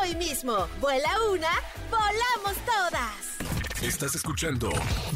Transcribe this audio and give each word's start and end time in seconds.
hoy 0.00 0.14
mismo. 0.16 0.66
Vuela 0.80 1.10
una, 1.32 1.50
volamos 1.90 2.56
todas. 2.64 3.82
Estás 3.82 4.14
escuchando 4.14 4.70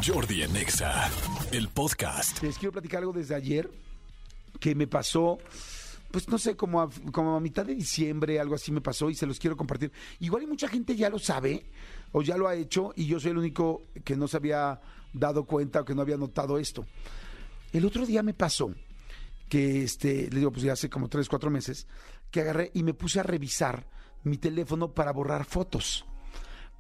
Jordi 0.05 0.43
Anexa, 0.43 1.11
el 1.53 1.69
podcast. 1.69 2.43
Les 2.43 2.59
quiero 2.59 2.73
platicar 2.73 3.01
algo 3.01 3.13
desde 3.13 3.35
ayer 3.35 3.71
que 4.61 4.75
me 4.75 4.87
pasó, 4.87 5.39
pues 6.11 6.29
no 6.29 6.39
sé, 6.39 6.57
como 6.57 6.83
a, 6.83 6.91
como 7.13 7.37
a 7.37 7.41
mitad 7.41 7.65
de 7.65 7.75
diciembre, 7.75 8.41
algo 8.41 8.55
así 8.55 8.73
me 8.73 8.81
pasó 8.81 9.09
y 9.09 9.15
se 9.15 9.27
los 9.27 9.39
quiero 9.39 9.57
compartir. 9.57 9.93
Igual 10.21 10.43
y 10.43 10.47
mucha 10.47 10.69
gente 10.69 10.97
ya 10.97 11.09
lo 11.09 11.19
sabe 11.19 11.65
o 12.13 12.23
ya 12.23 12.37
lo 12.37 12.49
ha 12.49 12.55
hecho 12.55 12.93
y 12.97 13.07
yo 13.07 13.21
soy 13.21 13.31
el 13.31 13.39
único 13.39 13.85
que 14.05 14.17
no 14.17 14.29
se 14.29 14.37
había 14.37 14.81
dado 15.13 15.45
cuenta 15.45 15.81
o 15.81 15.85
que 15.85 15.95
no 15.95 16.03
había 16.03 16.17
notado 16.17 16.59
esto. 16.59 16.85
El 17.73 17.85
otro 17.85 18.05
día 18.07 18.23
me 18.23 18.35
pasó 18.35 18.75
que, 19.49 19.83
este, 19.83 20.29
le 20.31 20.39
digo, 20.41 20.51
pues 20.51 20.63
ya 20.63 20.73
hace 20.73 20.91
como 20.91 21.09
tres, 21.09 21.29
cuatro 21.29 21.51
meses, 21.51 21.87
que 22.31 22.41
agarré 22.41 22.71
y 22.75 22.83
me 22.83 22.95
puse 22.95 23.21
a 23.21 23.23
revisar 23.23 23.87
mi 24.25 24.39
teléfono 24.39 24.93
para 24.93 25.13
borrar 25.13 25.45
fotos. 25.45 26.05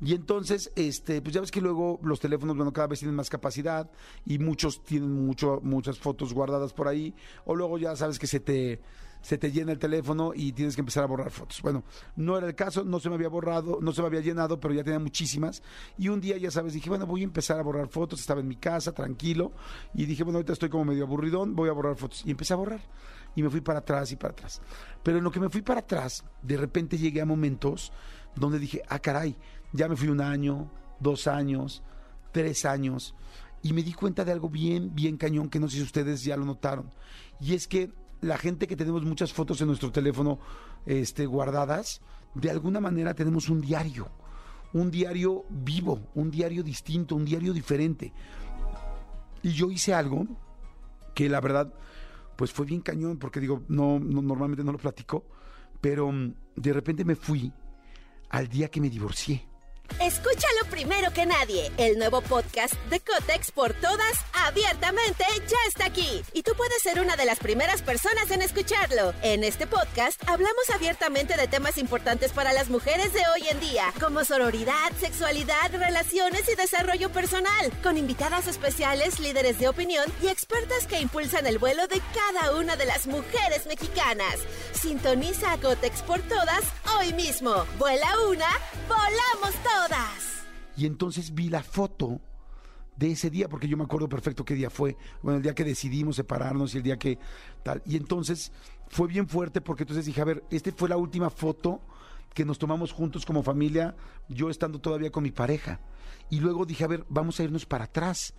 Y 0.00 0.14
entonces, 0.14 0.70
este, 0.76 1.20
pues 1.20 1.34
ya 1.34 1.40
ves 1.40 1.50
que 1.50 1.60
luego 1.60 1.98
los 2.02 2.20
teléfonos, 2.20 2.56
bueno, 2.56 2.72
cada 2.72 2.86
vez 2.86 3.00
tienen 3.00 3.16
más 3.16 3.28
capacidad 3.28 3.90
y 4.24 4.38
muchos 4.38 4.84
tienen 4.84 5.26
mucho, 5.26 5.60
muchas 5.62 5.98
fotos 5.98 6.32
guardadas 6.32 6.72
por 6.72 6.86
ahí. 6.86 7.14
O 7.44 7.56
luego 7.56 7.78
ya 7.78 7.96
sabes 7.96 8.18
que 8.18 8.28
se 8.28 8.38
te, 8.38 8.80
se 9.20 9.38
te 9.38 9.50
llena 9.50 9.72
el 9.72 9.78
teléfono 9.80 10.32
y 10.34 10.52
tienes 10.52 10.76
que 10.76 10.82
empezar 10.82 11.02
a 11.02 11.08
borrar 11.08 11.32
fotos. 11.32 11.60
Bueno, 11.62 11.82
no 12.14 12.38
era 12.38 12.46
el 12.46 12.54
caso, 12.54 12.84
no 12.84 13.00
se 13.00 13.08
me 13.08 13.16
había 13.16 13.28
borrado, 13.28 13.78
no 13.80 13.92
se 13.92 14.00
me 14.00 14.06
había 14.06 14.20
llenado, 14.20 14.60
pero 14.60 14.72
ya 14.72 14.84
tenía 14.84 15.00
muchísimas. 15.00 15.64
Y 15.98 16.08
un 16.08 16.20
día, 16.20 16.36
ya 16.36 16.52
sabes, 16.52 16.74
dije, 16.74 16.88
bueno, 16.88 17.04
voy 17.04 17.22
a 17.22 17.24
empezar 17.24 17.58
a 17.58 17.62
borrar 17.62 17.88
fotos. 17.88 18.20
Estaba 18.20 18.40
en 18.40 18.46
mi 18.46 18.56
casa, 18.56 18.92
tranquilo. 18.92 19.50
Y 19.94 20.06
dije, 20.06 20.22
bueno, 20.22 20.38
ahorita 20.38 20.52
estoy 20.52 20.68
como 20.68 20.84
medio 20.84 21.04
aburridón, 21.04 21.56
voy 21.56 21.70
a 21.70 21.72
borrar 21.72 21.96
fotos. 21.96 22.22
Y 22.24 22.30
empecé 22.30 22.52
a 22.52 22.56
borrar. 22.56 22.82
Y 23.38 23.42
me 23.44 23.50
fui 23.50 23.60
para 23.60 23.78
atrás 23.78 24.10
y 24.10 24.16
para 24.16 24.32
atrás. 24.32 24.60
Pero 25.04 25.18
en 25.18 25.22
lo 25.22 25.30
que 25.30 25.38
me 25.38 25.48
fui 25.48 25.62
para 25.62 25.78
atrás, 25.78 26.24
de 26.42 26.56
repente 26.56 26.98
llegué 26.98 27.20
a 27.20 27.24
momentos 27.24 27.92
donde 28.34 28.58
dije, 28.58 28.82
ah, 28.88 28.98
caray, 28.98 29.36
ya 29.72 29.86
me 29.88 29.94
fui 29.94 30.08
un 30.08 30.20
año, 30.20 30.72
dos 30.98 31.28
años, 31.28 31.84
tres 32.32 32.64
años, 32.64 33.14
y 33.62 33.72
me 33.74 33.84
di 33.84 33.92
cuenta 33.92 34.24
de 34.24 34.32
algo 34.32 34.48
bien, 34.48 34.92
bien 34.92 35.16
cañón 35.16 35.50
que 35.50 35.60
no 35.60 35.68
sé 35.68 35.76
si 35.76 35.82
ustedes 35.84 36.24
ya 36.24 36.36
lo 36.36 36.44
notaron. 36.44 36.90
Y 37.40 37.54
es 37.54 37.68
que 37.68 37.92
la 38.22 38.38
gente 38.38 38.66
que 38.66 38.74
tenemos 38.74 39.04
muchas 39.04 39.32
fotos 39.32 39.60
en 39.60 39.68
nuestro 39.68 39.92
teléfono 39.92 40.40
este, 40.84 41.24
guardadas, 41.24 42.00
de 42.34 42.50
alguna 42.50 42.80
manera 42.80 43.14
tenemos 43.14 43.48
un 43.48 43.60
diario, 43.60 44.08
un 44.72 44.90
diario 44.90 45.44
vivo, 45.48 46.00
un 46.16 46.28
diario 46.28 46.64
distinto, 46.64 47.14
un 47.14 47.24
diario 47.24 47.52
diferente. 47.52 48.12
Y 49.44 49.50
yo 49.50 49.70
hice 49.70 49.94
algo 49.94 50.26
que 51.14 51.28
la 51.28 51.40
verdad, 51.40 51.72
pues 52.38 52.52
fue 52.52 52.66
bien 52.66 52.82
cañón, 52.82 53.18
porque 53.18 53.40
digo, 53.40 53.64
no, 53.66 53.98
no 53.98 54.22
normalmente 54.22 54.62
no 54.62 54.70
lo 54.70 54.78
platico, 54.78 55.24
pero 55.80 56.12
mm, 56.12 56.34
de 56.54 56.72
repente 56.72 57.04
me 57.04 57.16
fui 57.16 57.52
al 58.30 58.46
día 58.46 58.68
que 58.68 58.80
me 58.80 58.88
divorcié. 58.88 59.44
Escúchalo 60.00 60.64
primero 60.70 61.12
que 61.12 61.26
nadie. 61.26 61.72
El 61.76 61.98
nuevo 61.98 62.20
podcast 62.20 62.74
de 62.88 63.00
Cotex 63.00 63.50
por 63.50 63.72
todas, 63.74 64.24
abiertamente, 64.46 65.24
ya 65.48 65.56
está 65.66 65.86
aquí. 65.86 66.22
Y 66.32 66.44
tú 66.44 66.52
puedes 66.56 66.80
ser 66.82 67.00
una 67.00 67.16
de 67.16 67.24
las 67.24 67.40
primeras 67.40 67.82
personas 67.82 68.30
en 68.30 68.42
escucharlo. 68.42 69.12
En 69.22 69.42
este 69.42 69.66
podcast 69.66 70.22
hablamos 70.28 70.70
abiertamente 70.72 71.36
de 71.36 71.48
temas 71.48 71.78
importantes 71.78 72.32
para 72.32 72.52
las 72.52 72.70
mujeres 72.70 73.12
de 73.12 73.22
hoy 73.34 73.48
en 73.50 73.58
día, 73.58 73.92
como 73.98 74.22
sororidad, 74.24 74.92
sexualidad, 75.00 75.72
relaciones 75.72 76.48
y 76.48 76.54
desarrollo 76.54 77.10
personal, 77.10 77.72
con 77.82 77.98
invitadas 77.98 78.46
especiales, 78.46 79.18
líderes 79.18 79.58
de 79.58 79.68
opinión 79.68 80.04
y 80.22 80.28
expertas 80.50 80.86
que 80.86 80.98
impulsan 80.98 81.46
el 81.46 81.58
vuelo 81.58 81.86
de 81.88 82.00
cada 82.14 82.56
una 82.58 82.74
de 82.74 82.86
las 82.86 83.06
mujeres 83.06 83.66
mexicanas. 83.66 84.38
Sintoniza 84.72 85.52
a 85.52 85.58
Cotex 85.58 86.00
por 86.00 86.20
todas 86.20 86.64
hoy 86.98 87.12
mismo. 87.12 87.50
Vuela 87.78 88.06
una, 88.30 88.46
volamos 88.88 89.54
todas. 89.62 90.46
Y 90.74 90.86
entonces 90.86 91.34
vi 91.34 91.50
la 91.50 91.62
foto 91.62 92.18
de 92.96 93.12
ese 93.12 93.28
día, 93.28 93.50
porque 93.50 93.68
yo 93.68 93.76
me 93.76 93.84
acuerdo 93.84 94.08
perfecto 94.08 94.46
qué 94.46 94.54
día 94.54 94.70
fue, 94.70 94.96
bueno, 95.22 95.36
el 95.36 95.42
día 95.42 95.54
que 95.54 95.64
decidimos 95.64 96.16
separarnos 96.16 96.74
y 96.74 96.78
el 96.78 96.82
día 96.82 96.98
que 96.98 97.18
tal. 97.62 97.82
Y 97.84 97.96
entonces 97.96 98.50
fue 98.88 99.06
bien 99.06 99.28
fuerte 99.28 99.60
porque 99.60 99.82
entonces 99.82 100.06
dije, 100.06 100.22
a 100.22 100.24
ver, 100.24 100.44
esta 100.50 100.72
fue 100.74 100.88
la 100.88 100.96
última 100.96 101.28
foto 101.28 101.82
que 102.32 102.46
nos 102.46 102.58
tomamos 102.58 102.92
juntos 102.92 103.26
como 103.26 103.42
familia, 103.42 103.96
yo 104.28 104.48
estando 104.48 104.80
todavía 104.80 105.10
con 105.10 105.24
mi 105.24 105.30
pareja. 105.30 105.78
Y 106.30 106.40
luego 106.40 106.64
dije, 106.64 106.84
a 106.84 106.88
ver, 106.88 107.04
vamos 107.10 107.38
a 107.38 107.44
irnos 107.44 107.66
para 107.66 107.84
atrás. 107.84 108.32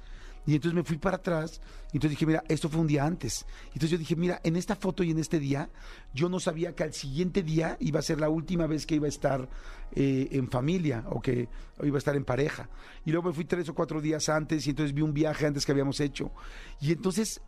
Y 0.45 0.55
entonces 0.55 0.75
me 0.75 0.83
fui 0.83 0.97
para 0.97 1.17
atrás 1.17 1.61
y 1.91 1.97
entonces 1.97 2.11
dije, 2.11 2.25
mira, 2.25 2.43
esto 2.47 2.69
fue 2.69 2.81
un 2.81 2.87
día 2.87 3.05
antes. 3.05 3.45
Entonces 3.67 3.91
yo 3.91 3.97
dije, 3.97 4.15
mira, 4.15 4.39
en 4.43 4.55
esta 4.55 4.75
foto 4.75 5.03
y 5.03 5.11
en 5.11 5.19
este 5.19 5.39
día, 5.39 5.69
yo 6.13 6.29
no 6.29 6.39
sabía 6.39 6.73
que 6.73 6.83
al 6.83 6.93
siguiente 6.93 7.43
día 7.43 7.77
iba 7.79 7.99
a 7.99 8.03
ser 8.03 8.19
la 8.19 8.29
última 8.29 8.65
vez 8.65 8.85
que 8.85 8.95
iba 8.95 9.05
a 9.05 9.09
estar 9.09 9.47
eh, 9.95 10.29
en 10.31 10.49
familia 10.49 11.03
o 11.09 11.21
que 11.21 11.49
iba 11.83 11.95
a 11.95 11.99
estar 11.99 12.15
en 12.15 12.25
pareja. 12.25 12.69
Y 13.05 13.11
luego 13.11 13.29
me 13.29 13.33
fui 13.33 13.45
tres 13.45 13.69
o 13.69 13.75
cuatro 13.75 14.01
días 14.01 14.29
antes 14.29 14.65
y 14.65 14.71
entonces 14.71 14.93
vi 14.93 15.01
un 15.01 15.13
viaje 15.13 15.45
antes 15.45 15.65
que 15.65 15.71
habíamos 15.71 15.99
hecho. 15.99 16.31
Y 16.81 16.91
entonces 16.91 17.41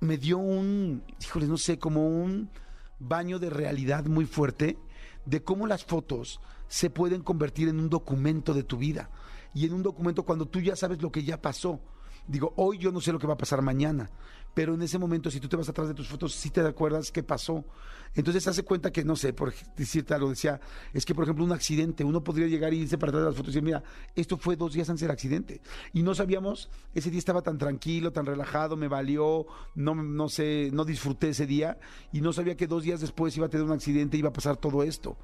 me 0.00 0.16
dio 0.16 0.38
un, 0.38 1.02
híjole, 1.20 1.46
no 1.46 1.58
sé, 1.58 1.78
como 1.78 2.08
un 2.08 2.50
baño 2.98 3.38
de 3.38 3.50
realidad 3.50 4.06
muy 4.06 4.26
fuerte 4.26 4.78
de 5.24 5.42
cómo 5.42 5.66
las 5.66 5.84
fotos 5.84 6.40
se 6.68 6.90
pueden 6.90 7.22
convertir 7.22 7.68
en 7.68 7.78
un 7.78 7.88
documento 7.88 8.54
de 8.54 8.62
tu 8.62 8.76
vida 8.76 9.10
y 9.54 9.66
en 9.66 9.72
un 9.72 9.82
documento 9.82 10.24
cuando 10.24 10.46
tú 10.46 10.60
ya 10.60 10.76
sabes 10.76 11.02
lo 11.02 11.10
que 11.10 11.24
ya 11.24 11.40
pasó. 11.40 11.80
Digo, 12.28 12.52
hoy 12.56 12.78
yo 12.78 12.92
no 12.92 13.00
sé 13.00 13.10
lo 13.10 13.18
que 13.18 13.26
va 13.26 13.34
a 13.34 13.38
pasar 13.38 13.62
mañana, 13.62 14.10
pero 14.58 14.74
en 14.74 14.82
ese 14.82 14.98
momento, 14.98 15.30
si 15.30 15.38
tú 15.38 15.48
te 15.48 15.54
vas 15.54 15.68
atrás 15.68 15.86
de 15.86 15.94
tus 15.94 16.08
fotos, 16.08 16.34
sí 16.34 16.50
te 16.50 16.60
acuerdas 16.62 17.12
qué 17.12 17.22
pasó. 17.22 17.64
Entonces, 18.12 18.48
hace 18.48 18.64
cuenta 18.64 18.90
que, 18.90 19.04
no 19.04 19.14
sé, 19.14 19.32
por 19.32 19.54
decirte 19.76 20.14
algo, 20.14 20.30
decía, 20.30 20.60
es 20.92 21.04
que, 21.04 21.14
por 21.14 21.22
ejemplo, 21.22 21.44
un 21.44 21.52
accidente, 21.52 22.02
uno 22.02 22.24
podría 22.24 22.48
llegar 22.48 22.74
y 22.74 22.78
irse 22.78 22.98
para 22.98 23.10
atrás 23.10 23.22
de 23.22 23.28
las 23.28 23.36
fotos 23.36 23.50
y 23.50 23.52
decir, 23.52 23.62
mira, 23.62 23.84
esto 24.16 24.36
fue 24.36 24.56
dos 24.56 24.72
días 24.72 24.90
antes 24.90 25.02
del 25.02 25.12
accidente. 25.12 25.60
Y 25.92 26.02
no 26.02 26.12
sabíamos, 26.12 26.70
ese 26.92 27.08
día 27.08 27.20
estaba 27.20 27.40
tan 27.42 27.56
tranquilo, 27.56 28.10
tan 28.10 28.26
relajado, 28.26 28.76
me 28.76 28.88
valió, 28.88 29.46
no, 29.76 29.94
no 29.94 30.28
sé, 30.28 30.70
no 30.72 30.84
disfruté 30.84 31.28
ese 31.28 31.46
día 31.46 31.78
y 32.10 32.20
no 32.20 32.32
sabía 32.32 32.56
que 32.56 32.66
dos 32.66 32.82
días 32.82 33.00
después 33.00 33.36
iba 33.36 33.46
a 33.46 33.50
tener 33.50 33.64
un 33.64 33.70
accidente 33.70 34.16
iba 34.16 34.30
a 34.30 34.32
pasar 34.32 34.56
todo 34.56 34.82
esto. 34.82 35.16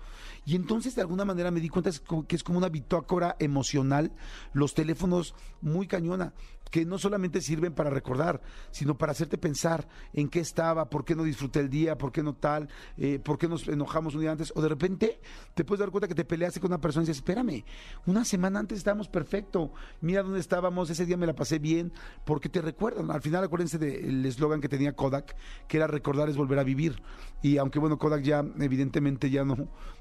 Y 0.46 0.54
entonces, 0.54 0.94
de 0.94 1.00
alguna 1.00 1.24
manera, 1.24 1.50
me 1.50 1.58
di 1.58 1.70
cuenta 1.70 1.90
que 2.28 2.36
es 2.36 2.44
como 2.44 2.58
una 2.58 2.68
bitácora 2.68 3.34
emocional, 3.40 4.12
los 4.52 4.74
teléfonos 4.74 5.34
muy 5.60 5.88
cañona 5.88 6.34
que 6.74 6.84
no 6.84 6.98
solamente 6.98 7.40
sirven 7.40 7.72
para 7.72 7.88
recordar, 7.88 8.42
sino 8.72 8.98
para 8.98 9.14
hacerte 9.24 9.38
pensar 9.38 9.88
en 10.12 10.28
qué 10.28 10.40
estaba, 10.40 10.88
por 10.88 11.04
qué 11.04 11.14
no 11.14 11.24
disfruté 11.24 11.60
el 11.60 11.70
día, 11.70 11.96
por 11.96 12.12
qué 12.12 12.22
no 12.22 12.34
tal, 12.34 12.68
eh, 12.98 13.18
por 13.18 13.38
qué 13.38 13.48
nos 13.48 13.66
enojamos 13.66 14.14
un 14.14 14.20
día 14.20 14.30
antes, 14.30 14.52
o 14.54 14.60
de 14.60 14.68
repente 14.68 15.20
te 15.54 15.64
puedes 15.64 15.80
dar 15.80 15.90
cuenta 15.90 16.08
que 16.08 16.14
te 16.14 16.24
peleaste 16.24 16.60
con 16.60 16.70
una 16.70 16.80
persona 16.80 17.04
y 17.04 17.06
dices, 17.06 17.18
espérame, 17.18 17.64
una 18.06 18.24
semana 18.24 18.60
antes 18.60 18.78
estábamos 18.78 19.08
perfecto, 19.08 19.72
mira 20.00 20.22
dónde 20.22 20.40
estábamos, 20.40 20.90
ese 20.90 21.06
día 21.06 21.16
me 21.16 21.26
la 21.26 21.34
pasé 21.34 21.58
bien, 21.58 21.92
porque 22.24 22.48
te 22.48 22.60
recuerdan, 22.60 23.10
al 23.10 23.22
final 23.22 23.44
acuérdense 23.44 23.78
del 23.78 24.24
eslogan 24.26 24.60
que 24.60 24.68
tenía 24.68 24.94
Kodak, 24.94 25.36
que 25.66 25.78
era 25.78 25.86
recordar 25.86 26.28
es 26.28 26.36
volver 26.36 26.58
a 26.58 26.64
vivir, 26.64 27.02
y 27.42 27.56
aunque 27.56 27.78
bueno, 27.78 27.98
Kodak 27.98 28.22
ya 28.22 28.44
evidentemente 28.60 29.30
ya 29.30 29.44
no, 29.44 29.56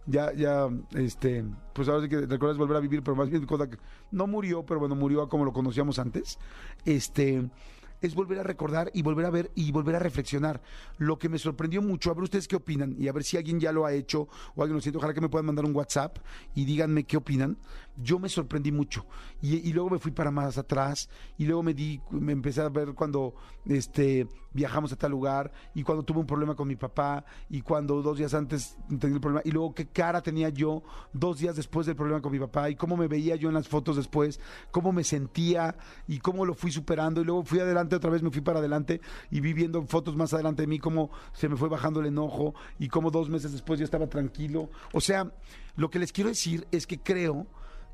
ya, 0.06 0.34
ya, 0.34 0.68
este, 0.96 1.46
pues 1.74 1.88
ahora 1.88 2.04
sí 2.04 2.10
que 2.10 2.22
recordar 2.22 2.52
es 2.52 2.58
volver 2.58 2.78
a 2.78 2.82
vivir, 2.82 3.04
pero 3.04 3.16
más 3.16 3.30
bien 3.30 3.46
Kodak 3.46 3.80
no 4.12 4.28
murió, 4.28 4.66
pero 4.66 4.80
bueno, 4.80 4.96
murió 4.96 5.30
como 5.30 5.46
lo 5.46 5.54
conocíamos 5.54 5.98
antes, 6.00 6.38
este 6.86 7.50
es 8.04 8.16
volver 8.16 8.40
a 8.40 8.44
recordar 8.44 8.92
y 8.94 9.02
volver 9.02 9.26
a 9.26 9.30
ver 9.30 9.52
y 9.56 9.72
volver 9.72 9.96
a 9.96 10.00
reflexionar. 10.00 10.62
Lo 10.98 11.18
que 11.18 11.30
me 11.30 11.40
sorprendió 11.40 11.82
mucho, 11.82 12.12
a 12.12 12.14
ver 12.14 12.24
ustedes 12.24 12.48
qué 12.48 12.56
opinan 12.56 12.96
y 13.00 13.08
a 13.08 13.14
ver 13.14 13.24
si 13.24 13.38
alguien 13.38 13.60
ya 13.60 13.72
lo 13.72 13.86
ha 13.86 13.94
hecho 13.94 14.28
o 14.56 14.62
alguien 14.62 14.76
lo 14.76 14.82
siente, 14.82 14.98
ojalá 14.98 15.14
que 15.14 15.22
me 15.22 15.30
puedan 15.30 15.46
mandar 15.46 15.66
un 15.66 15.76
WhatsApp 15.76 16.18
y 16.56 16.66
díganme 16.66 17.06
qué 17.06 17.18
opinan. 17.18 17.58
Yo 17.96 18.20
me 18.20 18.30
sorprendí 18.30 18.72
mucho 18.72 19.06
y, 19.42 19.72
luego 19.74 19.92
me 19.92 20.00
fui 20.00 20.12
para 20.12 20.32
más 20.32 20.58
atrás 20.58 21.10
y 21.38 21.46
luego 21.46 21.64
me 21.64 21.74
di, 21.74 22.02
me 22.12 22.32
empecé 22.32 22.62
a 22.62 22.70
ver 22.70 22.94
cuando 22.94 23.36
este, 23.66 24.28
viajamos 24.54 24.92
a 24.94 24.96
tal 24.96 25.12
lugar 25.12 25.52
y 25.74 25.84
cuando 25.84 26.04
tuve 26.04 26.20
un 26.20 26.26
problema 26.26 26.56
con 26.56 26.68
mi 26.68 26.76
papá 26.76 27.26
y 27.50 27.62
cuando 27.62 28.02
dos 28.02 28.18
días 28.18 28.34
antes 28.34 28.78
tenía 29.00 29.16
el 29.16 29.22
problema 29.22 29.42
y 29.44 29.52
luego 29.52 29.74
qué 29.74 29.88
cara 29.88 30.22
tenía 30.22 30.50
yo 30.50 30.84
dos 31.12 31.40
días 31.40 31.56
después 31.56 31.86
del 31.86 31.96
problema 31.96 32.22
con 32.22 32.32
mi 32.32 32.40
papá 32.40 32.70
y 32.70 32.76
cómo 32.76 32.96
me 32.96 33.08
veía 33.08 33.36
yo 33.36 33.50
en 33.50 33.56
las 33.56 33.68
fotos 33.68 33.96
después, 33.96 34.40
cómo 34.72 34.92
me 34.92 35.04
sentía 35.04 35.76
y 36.08 36.20
cómo 36.20 36.46
lo 36.46 36.54
fui 36.54 36.72
superando 36.72 37.22
y 37.22 37.26
luego 37.26 37.44
fui 37.44 37.60
adelante 37.60 37.96
otra 37.96 38.10
vez, 38.10 38.22
me 38.22 38.32
fui 38.32 38.42
para 38.42 38.60
adelante 38.60 39.02
y 39.32 39.40
vi 39.40 39.54
viendo 39.54 39.82
fotos 39.84 40.16
más 40.16 40.34
adelante 40.34 40.64
de 40.64 40.68
mí 40.68 40.80
cómo 40.80 41.10
se 41.34 41.50
me 41.50 41.56
fue 41.56 41.70
bajando 41.70 42.00
el 42.00 42.08
enojo 42.08 42.54
y 42.80 42.88
cómo 42.88 43.12
dos 43.12 43.30
meses 43.30 43.52
después 43.52 43.80
yo 43.80 43.86
estaba 43.86 44.08
tranquilo. 44.08 44.70
O 44.94 45.02
sea, 45.02 45.32
lo 45.76 45.90
que 45.90 46.00
les 46.00 46.12
quiero 46.12 46.30
decir 46.30 46.68
es 46.72 46.88
que 46.88 47.00
creo 47.00 47.48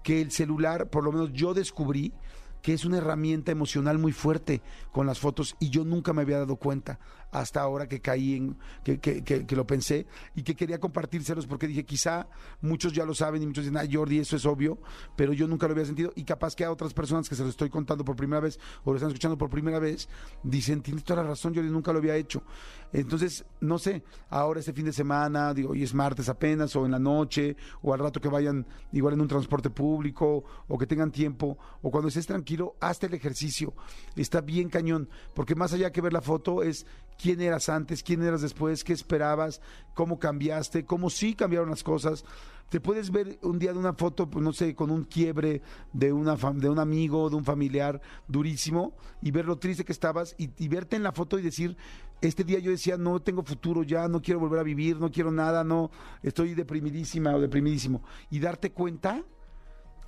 que 0.03 0.21
el 0.21 0.31
celular, 0.31 0.89
por 0.89 1.03
lo 1.03 1.11
menos 1.11 1.31
yo 1.33 1.53
descubrí 1.53 2.13
que 2.61 2.73
es 2.73 2.85
una 2.85 2.97
herramienta 2.97 3.51
emocional 3.51 3.97
muy 3.97 4.11
fuerte 4.11 4.61
con 4.91 5.05
las 5.05 5.19
fotos 5.19 5.55
y 5.59 5.69
yo 5.69 5.85
nunca 5.85 6.13
me 6.13 6.21
había 6.21 6.39
dado 6.39 6.55
cuenta 6.55 6.99
hasta 7.31 7.61
ahora 7.61 7.87
que 7.87 8.01
caí 8.01 8.35
en, 8.35 8.57
que, 8.83 8.99
que, 8.99 9.23
que, 9.23 9.55
lo 9.55 9.67
pensé 9.67 10.07
y 10.35 10.43
que 10.43 10.55
quería 10.55 10.79
compartírselos 10.79 11.45
porque 11.45 11.67
dije, 11.67 11.85
quizá 11.85 12.27
muchos 12.61 12.93
ya 12.93 13.05
lo 13.05 13.13
saben 13.13 13.43
y 13.43 13.47
muchos 13.47 13.65
dicen, 13.65 13.77
ah, 13.77 13.87
Jordi, 13.89 14.19
eso 14.19 14.35
es 14.35 14.45
obvio, 14.45 14.79
pero 15.15 15.33
yo 15.33 15.47
nunca 15.47 15.67
lo 15.67 15.73
había 15.73 15.85
sentido 15.85 16.11
y 16.15 16.23
capaz 16.23 16.55
que 16.55 16.65
a 16.65 16.71
otras 16.71 16.93
personas 16.93 17.29
que 17.29 17.35
se 17.35 17.43
lo 17.43 17.49
estoy 17.49 17.69
contando 17.69 18.03
por 18.03 18.15
primera 18.15 18.39
vez 18.39 18.59
o 18.83 18.91
lo 18.91 18.97
están 18.97 19.09
escuchando 19.09 19.37
por 19.37 19.49
primera 19.49 19.79
vez, 19.79 20.09
dicen, 20.43 20.81
tienes 20.81 21.03
toda 21.03 21.21
la 21.21 21.29
razón, 21.29 21.53
Jordi, 21.53 21.69
nunca 21.69 21.93
lo 21.93 21.99
había 21.99 22.15
hecho. 22.15 22.43
Entonces, 22.91 23.45
no 23.61 23.77
sé, 23.77 24.03
ahora 24.29 24.59
este 24.59 24.73
fin 24.73 24.85
de 24.85 24.93
semana, 24.93 25.53
digo, 25.53 25.71
hoy 25.71 25.83
es 25.83 25.93
martes 25.93 26.27
apenas, 26.27 26.75
o 26.75 26.85
en 26.85 26.91
la 26.91 26.99
noche, 26.99 27.55
o 27.83 27.93
al 27.93 27.99
rato 27.99 28.19
que 28.19 28.27
vayan 28.27 28.65
igual 28.91 29.13
en 29.13 29.21
un 29.21 29.27
transporte 29.27 29.69
público, 29.69 30.43
o 30.67 30.77
que 30.77 30.87
tengan 30.87 31.11
tiempo, 31.11 31.57
o 31.83 31.91
cuando 31.91 32.07
estés 32.07 32.25
tranquilo, 32.49 32.75
hazte 32.79 33.05
el 33.05 33.13
ejercicio. 33.13 33.73
Está 34.15 34.41
bien 34.41 34.69
cañón, 34.69 35.07
porque 35.35 35.55
más 35.55 35.73
allá 35.73 35.91
que 35.91 36.01
ver 36.01 36.13
la 36.13 36.21
foto 36.21 36.63
es 36.63 36.85
quién 37.21 37.41
eras 37.41 37.69
antes, 37.69 38.01
quién 38.01 38.23
eras 38.23 38.41
después, 38.41 38.83
qué 38.83 38.93
esperabas, 38.93 39.61
cómo 39.93 40.17
cambiaste, 40.17 40.85
cómo 40.85 41.09
sí 41.09 41.35
cambiaron 41.35 41.69
las 41.69 41.83
cosas. 41.83 42.25
Te 42.69 42.79
puedes 42.79 43.11
ver 43.11 43.39
un 43.41 43.59
día 43.59 43.73
de 43.73 43.79
una 43.79 43.93
foto, 43.93 44.29
pues 44.29 44.43
no 44.43 44.53
sé, 44.53 44.73
con 44.73 44.89
un 44.89 45.03
quiebre 45.03 45.61
de, 45.93 46.11
una 46.11 46.35
de 46.35 46.69
un 46.69 46.79
amigo, 46.79 47.29
de 47.29 47.35
un 47.35 47.43
familiar 47.43 48.01
durísimo, 48.27 48.93
y 49.21 49.31
ver 49.31 49.45
lo 49.45 49.57
triste 49.57 49.85
que 49.85 49.91
estabas, 49.91 50.35
y, 50.37 50.49
y 50.57 50.67
verte 50.67 50.95
en 50.95 51.03
la 51.03 51.11
foto 51.11 51.37
y 51.37 51.41
decir, 51.41 51.77
este 52.21 52.43
día 52.43 52.59
yo 52.59 52.71
decía, 52.71 52.97
no 52.97 53.19
tengo 53.21 53.43
futuro 53.43 53.83
ya, 53.83 54.07
no 54.07 54.21
quiero 54.21 54.39
volver 54.39 54.59
a 54.59 54.63
vivir, 54.63 54.97
no 54.97 55.11
quiero 55.11 55.31
nada, 55.31 55.63
no, 55.63 55.89
estoy 56.23 56.53
deprimidísima 56.53 57.35
o 57.35 57.41
deprimidísimo. 57.41 58.03
Y 58.29 58.39
darte 58.39 58.71
cuenta 58.71 59.23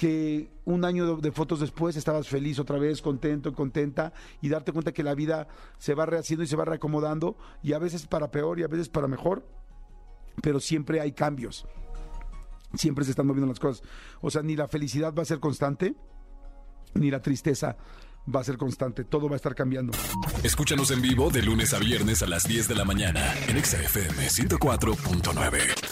que 0.01 0.49
un 0.65 0.83
año 0.83 1.17
de 1.17 1.31
fotos 1.31 1.59
después 1.59 1.95
estabas 1.95 2.27
feliz 2.27 2.57
otra 2.57 2.79
vez, 2.79 3.03
contento, 3.03 3.53
contenta, 3.53 4.13
y 4.41 4.49
darte 4.49 4.71
cuenta 4.71 4.91
que 4.91 5.03
la 5.03 5.13
vida 5.13 5.47
se 5.77 5.93
va 5.93 6.07
rehaciendo 6.07 6.43
y 6.43 6.47
se 6.47 6.55
va 6.55 6.65
reacomodando, 6.65 7.37
y 7.61 7.73
a 7.73 7.77
veces 7.77 8.07
para 8.07 8.31
peor 8.31 8.59
y 8.59 8.63
a 8.63 8.67
veces 8.67 8.89
para 8.89 9.07
mejor, 9.07 9.47
pero 10.41 10.59
siempre 10.59 11.01
hay 11.01 11.11
cambios, 11.11 11.67
siempre 12.73 13.05
se 13.05 13.11
están 13.11 13.27
moviendo 13.27 13.45
las 13.45 13.59
cosas. 13.59 13.87
O 14.21 14.31
sea, 14.31 14.41
ni 14.41 14.55
la 14.55 14.67
felicidad 14.67 15.13
va 15.13 15.21
a 15.21 15.25
ser 15.25 15.39
constante, 15.39 15.93
ni 16.95 17.11
la 17.11 17.21
tristeza 17.21 17.77
va 18.33 18.39
a 18.39 18.43
ser 18.43 18.57
constante, 18.57 19.03
todo 19.03 19.29
va 19.29 19.33
a 19.33 19.35
estar 19.35 19.53
cambiando. 19.53 19.93
Escúchanos 20.41 20.89
en 20.89 21.03
vivo 21.03 21.29
de 21.29 21.43
lunes 21.43 21.75
a 21.75 21.77
viernes 21.77 22.23
a 22.23 22.27
las 22.27 22.47
10 22.47 22.69
de 22.69 22.73
la 22.75 22.85
mañana 22.85 23.35
en 23.47 23.63
XFM 23.63 24.29
104.9. 24.29 25.90